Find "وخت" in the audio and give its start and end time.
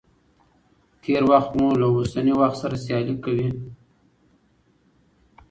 1.31-1.51, 2.39-2.57